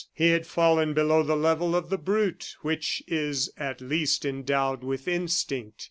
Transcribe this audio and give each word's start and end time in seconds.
He 0.15 0.29
had 0.31 0.47
fallen 0.47 0.95
below 0.95 1.21
the 1.21 1.35
level 1.35 1.75
of 1.75 1.91
the 1.91 1.97
brute, 1.99 2.55
which 2.63 3.03
is, 3.05 3.51
at 3.55 3.81
least, 3.81 4.25
endowed 4.25 4.83
with 4.83 5.07
instinct. 5.07 5.79